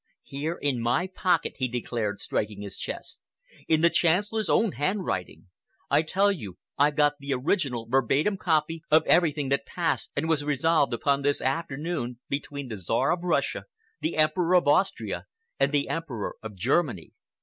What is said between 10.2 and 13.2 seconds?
was resolved upon this afternoon between the Czar